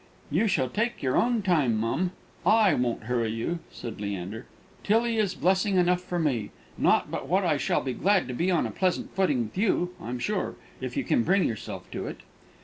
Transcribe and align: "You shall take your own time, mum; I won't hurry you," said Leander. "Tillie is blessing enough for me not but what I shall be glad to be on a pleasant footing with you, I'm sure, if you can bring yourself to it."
"You 0.31 0.47
shall 0.47 0.67
take 0.67 1.03
your 1.03 1.15
own 1.15 1.43
time, 1.43 1.75
mum; 1.77 2.13
I 2.43 2.73
won't 2.73 3.03
hurry 3.03 3.29
you," 3.29 3.59
said 3.71 4.01
Leander. 4.01 4.47
"Tillie 4.83 5.17
is 5.19 5.35
blessing 5.35 5.75
enough 5.75 6.01
for 6.01 6.17
me 6.17 6.49
not 6.75 7.11
but 7.11 7.27
what 7.27 7.45
I 7.45 7.57
shall 7.57 7.81
be 7.83 7.93
glad 7.93 8.27
to 8.27 8.33
be 8.33 8.49
on 8.49 8.65
a 8.65 8.71
pleasant 8.71 9.15
footing 9.15 9.43
with 9.43 9.59
you, 9.59 9.93
I'm 10.01 10.17
sure, 10.17 10.55
if 10.81 10.97
you 10.97 11.03
can 11.03 11.21
bring 11.21 11.43
yourself 11.43 11.85
to 11.91 12.07
it." 12.07 12.21